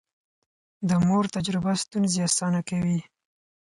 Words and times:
د 0.89 0.89
مور 1.05 1.25
تجربه 1.35 1.71
ستونزې 1.83 2.19
اسانه 2.27 2.61
کوي. 2.69 2.99